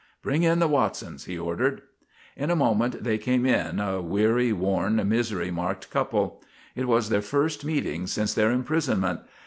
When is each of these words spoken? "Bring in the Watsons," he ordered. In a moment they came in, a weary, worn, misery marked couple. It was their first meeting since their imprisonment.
"Bring 0.23 0.41
in 0.41 0.57
the 0.57 0.67
Watsons," 0.67 1.25
he 1.25 1.37
ordered. 1.37 1.83
In 2.35 2.49
a 2.49 2.55
moment 2.55 3.03
they 3.03 3.19
came 3.19 3.45
in, 3.45 3.79
a 3.79 4.01
weary, 4.01 4.51
worn, 4.51 4.99
misery 5.07 5.51
marked 5.51 5.91
couple. 5.91 6.41
It 6.75 6.87
was 6.87 7.09
their 7.09 7.21
first 7.21 7.63
meeting 7.63 8.07
since 8.07 8.33
their 8.33 8.49
imprisonment. 8.49 9.19